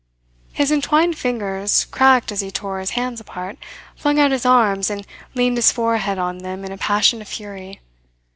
His 0.51 0.71
entwined 0.71 1.15
fingers 1.15 1.85
cracked 1.85 2.31
as 2.31 2.41
he 2.41 2.49
tore 2.49 2.79
his 2.79 2.89
hands 2.97 3.19
apart, 3.21 3.59
flung 3.95 4.19
out 4.19 4.31
his 4.31 4.47
arms, 4.47 4.89
and 4.89 5.05
leaned 5.35 5.57
his 5.59 5.71
forehead 5.71 6.17
on 6.17 6.39
them 6.39 6.65
in 6.65 6.71
a 6.71 6.77
passion 6.79 7.21
of 7.21 7.27
fury. 7.27 7.79